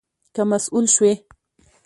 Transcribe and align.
که 0.33 0.41
مسؤول 0.51 0.85
شوې 0.93 1.13